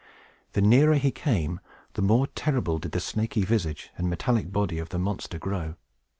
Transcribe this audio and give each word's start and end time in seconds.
The 0.53 0.63
nearer 0.63 0.95
he 0.95 1.11
came, 1.11 1.59
the 1.93 2.01
more 2.01 2.25
terrible 2.25 2.79
did 2.79 2.91
the 2.93 2.99
snaky 2.99 3.43
visage 3.43 3.91
and 3.95 4.09
metallic 4.09 4.51
body 4.51 4.79
of 4.79 4.89
the 4.89 4.97
monster 4.97 5.37
grow. 5.37 5.75